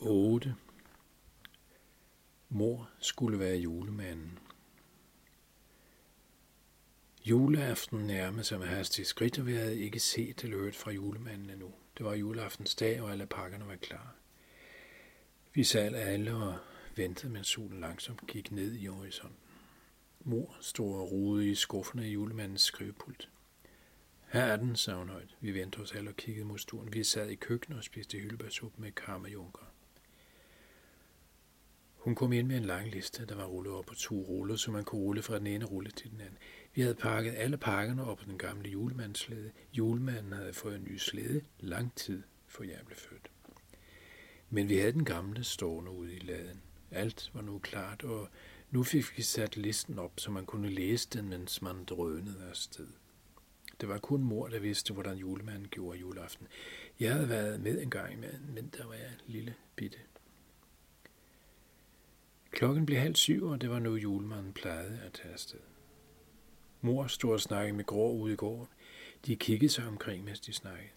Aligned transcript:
8. 0.00 0.54
Mor 2.48 2.90
skulle 2.98 3.38
være 3.38 3.56
julemanden. 3.56 4.38
Juleaften 7.24 7.98
nærmede 7.98 8.44
sig 8.44 8.58
med 8.58 8.66
hastige 8.66 9.06
skridt, 9.06 9.38
og 9.38 9.46
vi 9.46 9.54
havde 9.54 9.78
ikke 9.78 10.00
set 10.00 10.44
eller 10.44 10.56
hørt 10.58 10.76
fra 10.76 10.90
julemanden 10.90 11.50
endnu. 11.50 11.74
Det 11.98 12.06
var 12.06 12.14
juleaftens 12.14 12.74
dag, 12.74 13.02
og 13.02 13.12
alle 13.12 13.26
pakkerne 13.26 13.66
var 13.66 13.76
klar. 13.76 14.14
Vi 15.54 15.64
sad 15.64 15.94
alle 15.94 16.34
og 16.34 16.58
ventede, 16.96 17.32
mens 17.32 17.48
solen 17.48 17.80
langsomt 17.80 18.26
gik 18.26 18.52
ned 18.52 18.72
i 18.72 18.86
horisonten. 18.86 19.36
Mor 20.20 20.56
stod 20.60 20.94
og 20.94 21.12
rode 21.12 21.50
i 21.50 21.54
skufferne 21.54 22.08
i 22.08 22.12
julemandens 22.12 22.62
skrivepult. 22.62 23.28
Her 24.26 24.42
er 24.42 24.56
den, 24.56 24.76
sagde 24.76 24.98
hun 24.98 25.08
højt. 25.08 25.36
Vi 25.40 25.54
vendte 25.54 25.78
os 25.78 25.92
alle 25.92 26.10
og 26.10 26.16
kiggede 26.16 26.46
mod 26.46 26.58
stuen. 26.58 26.92
Vi 26.92 27.04
sad 27.04 27.28
i 27.28 27.34
køkkenet 27.34 27.78
og 27.78 27.84
spiste 27.84 28.18
hyldebærsuppe 28.18 28.80
med 28.80 28.92
karmajunker. 28.92 29.67
Hun 32.08 32.14
kom 32.14 32.32
ind 32.32 32.46
med 32.46 32.56
en 32.56 32.64
lang 32.64 32.90
liste, 32.90 33.26
der 33.26 33.34
var 33.34 33.44
rullet 33.44 33.72
op 33.72 33.84
på 33.84 33.94
to 33.94 34.14
ruller, 34.14 34.56
så 34.56 34.70
man 34.70 34.84
kunne 34.84 35.00
rulle 35.00 35.22
fra 35.22 35.38
den 35.38 35.46
ene 35.46 35.64
rulle 35.64 35.90
til 35.90 36.10
den 36.10 36.20
anden. 36.20 36.38
Vi 36.74 36.82
havde 36.82 36.94
pakket 36.94 37.34
alle 37.36 37.56
pakkerne 37.56 38.04
op 38.04 38.18
på 38.18 38.24
den 38.24 38.38
gamle 38.38 38.70
julemandslede. 38.70 39.50
Julemanden 39.72 40.32
havde 40.32 40.52
fået 40.52 40.76
en 40.76 40.84
ny 40.84 40.96
slæde 40.96 41.40
lang 41.60 41.94
tid, 41.94 42.22
for 42.46 42.64
jeg 42.64 42.78
blev 42.86 42.96
født. 42.96 43.30
Men 44.50 44.68
vi 44.68 44.76
havde 44.76 44.92
den 44.92 45.04
gamle 45.04 45.44
stående 45.44 45.90
ude 45.90 46.14
i 46.14 46.18
laden. 46.18 46.62
Alt 46.90 47.30
var 47.34 47.42
nu 47.42 47.58
klart, 47.58 48.04
og 48.04 48.28
nu 48.70 48.82
fik 48.82 49.16
vi 49.16 49.22
sat 49.22 49.56
listen 49.56 49.98
op, 49.98 50.12
så 50.16 50.30
man 50.30 50.46
kunne 50.46 50.70
læse 50.70 51.08
den, 51.12 51.28
mens 51.28 51.62
man 51.62 51.84
drønede 51.84 52.48
afsted. 52.50 52.88
Det 53.80 53.88
var 53.88 53.98
kun 53.98 54.22
mor, 54.22 54.48
der 54.48 54.58
vidste, 54.58 54.92
hvordan 54.92 55.16
julemanden 55.16 55.68
gjorde 55.68 55.98
juleaften. 55.98 56.46
Jeg 57.00 57.14
havde 57.14 57.28
været 57.28 57.60
med 57.60 57.82
en 57.82 57.90
gang 57.90 58.12
imellem, 58.12 58.42
men 58.54 58.72
der 58.76 58.86
var 58.86 58.94
jeg 58.94 59.10
lille 59.26 59.54
bitte. 59.76 59.98
Klokken 62.58 62.86
blev 62.86 62.98
halv 62.98 63.14
syv, 63.14 63.44
og 63.44 63.60
det 63.60 63.70
var 63.70 63.78
nu 63.78 63.94
julemanden 63.94 64.52
plejede 64.52 65.00
at 65.06 65.12
tage 65.12 65.32
afsted. 65.32 65.58
Mor 66.80 67.06
stod 67.06 67.32
og 67.32 67.40
snakkede 67.40 67.76
med 67.76 67.84
Grå 67.84 68.12
ude 68.12 68.32
i 68.32 68.36
gården. 68.36 68.66
De 69.26 69.36
kiggede 69.36 69.72
sig 69.72 69.86
omkring, 69.86 70.24
mens 70.24 70.40
de 70.40 70.52
snakkede. 70.52 70.88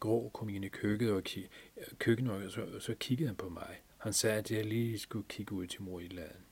Grå 0.00 0.28
kom 0.28 0.48
ind 0.48 0.64
i 0.64 0.68
køkkenet 0.68 1.14
og, 1.14 1.22
ki- 1.28 1.48
køkkenet, 1.98 2.32
og 2.32 2.50
så, 2.50 2.80
så 2.80 2.94
kiggede 2.94 3.28
han 3.28 3.36
på 3.36 3.48
mig. 3.48 3.80
Han 3.98 4.12
sagde, 4.12 4.36
at 4.38 4.50
jeg 4.50 4.64
lige 4.64 4.98
skulle 4.98 5.24
kigge 5.28 5.52
ud 5.52 5.66
til 5.66 5.82
mor 5.82 6.00
i 6.00 6.08
laden. 6.08 6.44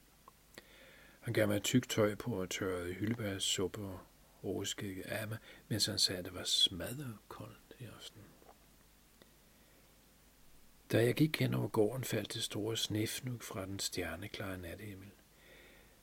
Han 1.21 1.35
gav 1.35 1.49
mig 1.49 1.63
tyk 1.63 1.89
tøj 1.89 2.15
på 2.15 2.41
og 2.41 2.51
tørrede 2.51 2.93
hyldebærsuppe 2.93 3.81
og 3.81 3.99
overskægget 4.43 5.05
af 5.05 5.29
mig, 5.29 5.39
mens 5.69 5.87
han 5.87 5.99
sagde, 5.99 6.19
at 6.19 6.25
det 6.25 6.35
var 6.35 6.45
smadret 6.45 7.17
koldt 7.29 7.77
i 7.81 7.85
aften. 7.85 8.26
Da 10.93 11.05
jeg 11.05 11.15
gik 11.15 11.41
hen 11.41 11.55
over 11.55 11.69
gården, 11.69 12.05
faldt 12.05 12.35
det 12.35 12.43
store 12.43 12.77
snefnug 12.77 13.43
fra 13.43 13.67
den 13.67 13.79
stjerneklare 13.79 14.59
nathimmel. 14.59 15.11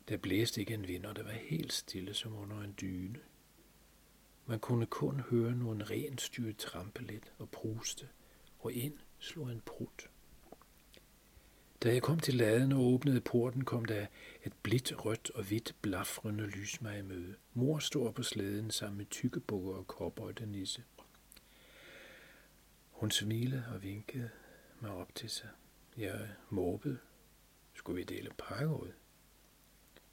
Der 0.09 0.17
blæste 0.17 0.61
ikke 0.61 0.73
en 0.73 0.87
vind, 0.87 1.05
og 1.05 1.15
det 1.15 1.25
var 1.25 1.31
helt 1.31 1.73
stille 1.73 2.13
som 2.13 2.35
under 2.35 2.61
en 2.61 2.75
dyne. 2.81 3.19
Man 4.45 4.59
kunne 4.59 4.85
kun 4.85 5.19
høre 5.19 5.55
nogle 5.55 5.83
renstyr 5.83 6.53
trampe 6.57 7.03
lidt 7.03 7.31
og 7.37 7.49
pruste, 7.49 8.07
og 8.59 8.73
ind 8.73 8.97
slog 9.19 9.51
en 9.51 9.61
prut. 9.65 10.09
Da 11.83 11.93
jeg 11.93 12.01
kom 12.01 12.19
til 12.19 12.33
laden 12.33 12.71
og 12.71 12.79
åbnede 12.79 13.21
porten, 13.21 13.65
kom 13.65 13.85
der 13.85 14.05
et 14.43 14.53
blidt 14.63 15.05
rødt 15.05 15.29
og 15.29 15.43
hvidt 15.43 15.75
blafrende 15.81 16.45
lys 16.47 16.81
mig 16.81 16.99
i 16.99 17.01
møde. 17.01 17.35
Mor 17.53 17.79
stod 17.79 18.13
på 18.13 18.23
slæden 18.23 18.71
sammen 18.71 18.97
med 18.97 19.05
tykkebukker 19.05 19.73
og 19.73 19.87
kopper 19.87 20.23
og 20.23 20.47
nisse. 20.47 20.83
Hun 22.91 23.11
smilede 23.11 23.65
og 23.73 23.83
vinkede 23.83 24.29
mig 24.79 24.91
op 24.91 25.15
til 25.15 25.29
sig. 25.29 25.49
Jeg 25.97 26.29
måbede. 26.49 26.97
Skulle 27.73 27.95
vi 27.95 28.03
dele 28.03 28.29
pakker 28.37 28.73
ud? 28.73 28.91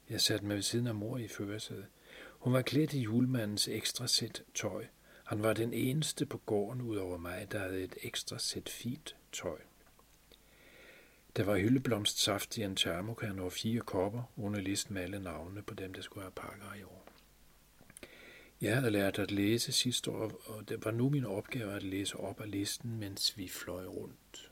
Jeg 0.09 0.21
satte 0.21 0.45
mig 0.45 0.55
ved 0.55 0.63
siden 0.63 0.87
af 0.87 0.95
mor 0.95 1.17
i 1.17 1.27
førersædet. 1.27 1.85
Hun 2.29 2.53
var 2.53 2.61
klædt 2.61 2.93
i 2.93 2.99
julemandens 2.99 3.67
ekstra 3.67 4.07
sæt 4.07 4.43
tøj. 4.53 4.85
Han 5.23 5.43
var 5.43 5.53
den 5.53 5.73
eneste 5.73 6.25
på 6.25 6.37
gården 6.37 6.81
ud 6.81 6.97
over 6.97 7.17
mig, 7.17 7.51
der 7.51 7.59
havde 7.59 7.83
et 7.83 7.95
ekstra 8.03 8.39
sæt 8.39 8.69
fint 8.69 9.15
tøj. 9.31 9.59
Der 11.35 11.43
var 11.43 11.57
hyldeblomstsaft 11.57 12.57
i 12.57 12.61
en 12.61 12.75
termokan 12.75 13.39
og 13.39 13.51
fire 13.51 13.79
kopper 13.79 14.23
under 14.37 14.59
listen 14.59 14.93
med 14.93 15.01
alle 15.01 15.19
navnene 15.19 15.61
på 15.61 15.73
dem, 15.73 15.93
der 15.93 16.01
skulle 16.01 16.23
have 16.23 16.31
pakker 16.31 16.73
i 16.79 16.83
år. 16.83 17.07
Jeg 18.61 18.75
havde 18.75 18.91
lært 18.91 19.19
at 19.19 19.31
læse 19.31 19.71
sidste 19.71 20.11
år, 20.11 20.41
og 20.45 20.69
det 20.69 20.85
var 20.85 20.91
nu 20.91 21.09
min 21.09 21.25
opgave 21.25 21.73
at 21.73 21.83
læse 21.83 22.17
op 22.17 22.41
af 22.41 22.51
listen, 22.51 22.99
mens 22.99 23.37
vi 23.37 23.47
fløj 23.47 23.85
rundt. 23.85 24.50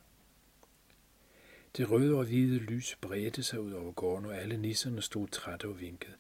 Det 1.78 1.92
røde 1.92 2.16
og 2.16 2.26
hvide 2.26 2.58
lys 2.58 2.98
bredte 3.02 3.44
sig 3.44 3.60
ud 3.60 3.72
over 3.72 3.92
gården, 3.92 4.26
og 4.26 4.38
alle 4.38 4.58
nisserne 4.58 5.02
stod 5.02 5.28
trætte 5.28 5.66
og 5.66 5.80
vinkede. 5.80 6.16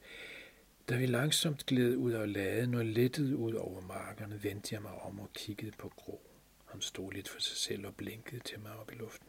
Da 0.90 0.98
vi 0.98 1.06
langsomt 1.06 1.66
gled 1.66 1.96
ud 1.96 2.12
af 2.12 2.34
laden 2.34 2.74
og 2.74 2.86
lettede 2.86 3.38
ud 3.38 3.54
over 3.54 3.82
markerne, 3.82 4.44
vendte 4.44 4.76
jeg 4.76 4.82
mig 4.82 4.92
om 4.92 5.20
og 5.20 5.34
kiggede 5.34 5.72
på 5.78 5.90
Grå. 5.96 6.22
Han 6.66 6.82
stod 6.82 7.12
lidt 7.12 7.30
for 7.30 7.40
sig 7.40 7.58
selv 7.58 7.88
og 7.88 7.96
blinkede 7.96 8.40
til 8.44 8.60
mig 8.60 8.72
op 8.76 8.92
i 8.92 8.96
luften. 8.96 9.28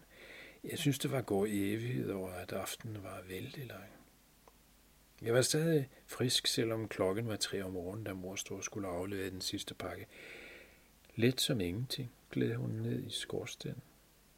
Jeg 0.65 0.79
synes, 0.79 0.99
det 0.99 1.11
var 1.11 1.23
gået 1.23 1.51
i 1.51 1.75
evighed 1.75 2.11
over, 2.11 2.31
at 2.31 2.53
aftenen 2.53 3.03
var 3.03 3.23
vældig 3.29 3.67
lang. 3.67 3.91
Jeg 5.23 5.35
var 5.35 5.43
stadig 5.43 5.89
frisk, 6.07 6.47
selvom 6.47 6.89
klokken 6.89 7.29
var 7.29 7.37
tre 7.37 7.63
om 7.63 7.73
morgenen, 7.73 8.05
da 8.05 8.15
mor 8.15 8.35
stod 8.35 8.57
og 8.57 8.65
skulle 8.65 8.89
aflevere 8.89 9.31
den 9.31 9.41
sidste 9.41 9.75
pakke. 9.75 10.07
Let 11.17 11.41
som 11.41 11.61
ingenting 11.61 12.13
gled 12.31 12.55
hun 12.55 12.71
ned 12.71 13.05
i 13.07 13.11
skorstenen. 13.11 13.83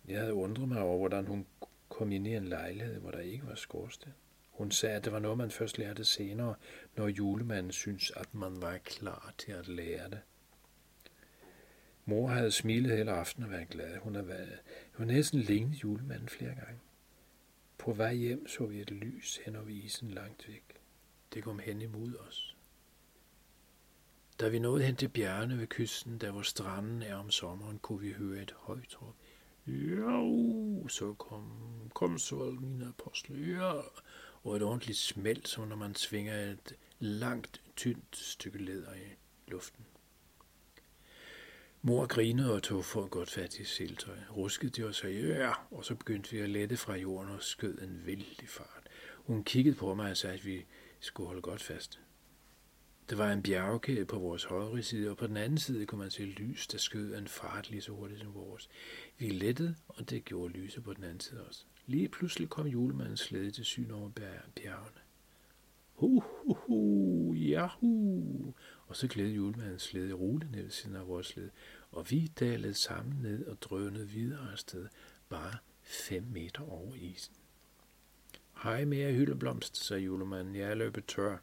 Jeg 0.09 0.21
havde 0.21 0.35
undret 0.35 0.69
mig 0.69 0.83
over, 0.83 0.99
hvordan 0.99 1.27
hun 1.27 1.47
kom 1.93 2.13
ind 2.13 2.27
i 2.27 2.35
en 2.35 2.49
lejlighed, 2.49 3.01
hvor 3.01 3.11
der 3.11 3.19
ikke 3.19 3.47
var 3.47 3.55
skorsten. 3.55 4.15
Hun 4.51 4.71
sagde, 4.71 4.97
at 4.97 5.05
det 5.05 5.13
var 5.13 5.19
noget, 5.19 5.39
man 5.39 5.51
først 5.51 5.79
lærte 5.79 6.05
senere, 6.05 6.55
når 6.97 7.09
julemanden 7.09 7.73
syntes, 7.73 8.11
at 8.11 8.35
man 8.35 8.63
var 8.63 8.79
klar 8.79 9.35
til 9.39 9.53
at 9.53 9.69
lære 9.69 10.11
det. 10.11 10.21
Mor 12.05 12.29
havde 12.29 12.51
smilet 12.51 12.97
hele 12.97 13.11
aftenen 13.11 13.45
og 13.47 13.51
været 13.53 13.69
glad. 13.69 13.97
Hun 13.97 14.15
havde, 14.15 14.29
været, 14.29 14.59
hun 14.93 15.07
havde 15.07 15.19
næsten 15.19 15.41
lignet 15.41 15.83
julemanden 15.85 16.29
flere 16.29 16.55
gange. 16.55 16.81
På 17.79 17.93
vej 17.93 18.15
hjem 18.15 18.49
så 18.49 18.67
vi 18.67 18.81
et 18.81 18.91
lys 18.91 19.41
hen 19.45 19.57
over 19.57 19.69
isen 19.69 20.11
langt 20.11 20.49
væk. 20.49 20.65
Det 21.35 21.45
kom 21.45 21.59
hen 21.59 21.83
imod 21.83 22.17
os. 22.17 22.57
Da 24.41 24.49
vi 24.49 24.59
nåede 24.59 24.85
hen 24.85 24.97
til 24.97 25.09
bjergene 25.09 25.59
ved 25.59 25.67
kysten, 25.67 26.19
der 26.19 26.31
hvor 26.31 26.43
stranden 26.43 27.03
er 27.03 27.15
om 27.15 27.31
sommeren, 27.31 27.79
kunne 27.79 28.01
vi 28.01 28.13
høre 28.13 28.43
et 28.43 28.55
højt 28.59 29.03
råb. 29.03 29.17
Ja, 29.67 30.23
uh, 30.23 30.89
så 30.89 31.15
kom, 31.15 31.45
kom 31.95 32.19
så 32.19 32.57
mine 32.61 32.89
apostle. 32.89 33.37
Ja, 33.57 33.73
og 34.43 34.57
et 34.57 34.63
ordentligt 34.63 34.99
smelt, 34.99 35.49
som 35.49 35.69
når 35.69 35.77
man 35.77 35.95
svinger 35.95 36.35
et 36.35 36.77
langt, 36.99 37.63
tyndt 37.77 38.17
stykke 38.17 38.59
læder 38.59 38.95
i 38.95 39.17
luften. 39.49 39.85
Mor 41.83 42.07
grinede 42.07 42.55
og 42.55 42.63
tog 42.63 42.85
for 42.85 43.07
godt 43.07 43.31
fat 43.31 43.59
i 43.59 43.65
siltøj. 43.65 44.19
Ruskede 44.37 44.71
de 44.71 44.87
og 44.87 44.95
sagde, 44.95 45.27
ja, 45.29 45.53
og 45.71 45.85
så 45.85 45.95
begyndte 45.95 46.31
vi 46.31 46.39
at 46.39 46.51
lette 46.51 46.77
fra 46.77 46.95
jorden 46.95 47.31
og 47.31 47.43
skød 47.43 47.79
en 47.79 48.03
vældig 48.07 48.49
fart. 48.49 48.89
Hun 49.17 49.45
kiggede 49.45 49.77
på 49.77 49.95
mig 49.95 50.11
og 50.11 50.17
sagde, 50.17 50.35
at 50.35 50.47
vi 50.47 50.65
skulle 51.01 51.27
holde 51.27 51.43
godt 51.43 51.63
fast. 51.63 52.01
Der 53.11 53.17
var 53.17 53.33
en 53.33 53.43
bjergkæde 53.43 54.05
på 54.05 54.19
vores 54.19 54.45
højre 54.45 54.83
side, 54.83 55.11
og 55.11 55.17
på 55.17 55.27
den 55.27 55.37
anden 55.37 55.59
side 55.59 55.87
kunne 55.87 55.99
man 55.99 56.11
se 56.11 56.25
lys, 56.25 56.67
der 56.67 56.79
skød 56.79 57.15
en 57.15 57.29
fart 57.29 57.71
lige 57.71 57.83
så 57.83 57.93
hurtigt 57.93 58.21
som 58.21 58.35
vores. 58.35 58.69
Vi 59.19 59.29
lettede, 59.29 59.75
og 59.89 60.11
det 60.11 60.25
gjorde 60.25 60.53
lyset 60.53 60.85
på 60.85 60.93
den 60.93 61.05
anden 61.05 61.21
side 61.21 61.47
også. 61.47 61.65
Lige 61.87 62.09
pludselig 62.09 62.49
kom 62.49 62.67
julemandens 62.67 63.21
slæde 63.21 63.51
til 63.51 63.65
syn 63.65 63.91
over 63.91 64.11
bjergene. 64.55 65.01
Hu, 65.95 66.21
hu, 66.21 66.55
hu, 66.55 67.35
jahu. 67.35 68.55
Og 68.87 68.97
så 68.97 69.09
glædede 69.09 69.35
julemandens 69.35 69.83
slæde 69.83 70.13
roligt 70.13 70.53
ned 70.53 70.63
ved 70.63 70.71
siden 70.71 70.97
af 70.97 71.09
vores 71.09 71.27
slæde, 71.27 71.51
og 71.91 72.11
vi 72.11 72.27
dalede 72.27 72.75
sammen 72.75 73.23
ned 73.23 73.47
og 73.47 73.63
drønede 73.63 74.09
videre 74.09 74.53
afsted, 74.53 74.89
bare 75.29 75.57
fem 75.83 76.23
meter 76.23 76.63
over 76.63 76.95
isen. 76.95 77.35
Hej 78.63 78.85
med 78.85 78.99
jer, 78.99 79.13
hyldeblomst, 79.13 79.77
sagde 79.77 80.03
julemanden. 80.03 80.57
Jeg 80.57 80.71
er 80.71 80.75
løbet 80.75 81.07
tør. 81.07 81.39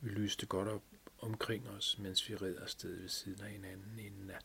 Vi 0.00 0.10
lyste 0.10 0.46
godt 0.46 0.68
op 0.68 0.82
omkring 1.20 1.68
os, 1.68 1.98
mens 1.98 2.28
vi 2.28 2.36
red 2.36 2.56
afsted 2.56 3.00
ved 3.00 3.08
siden 3.08 3.44
af 3.44 3.50
hinanden 3.50 3.98
i 3.98 4.08
nat. 4.08 4.44